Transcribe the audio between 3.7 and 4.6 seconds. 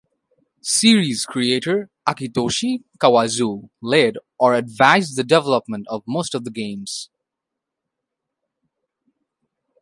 led or